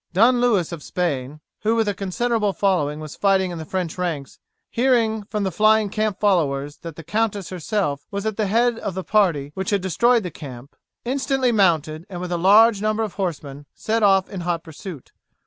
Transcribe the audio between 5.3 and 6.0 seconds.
the flying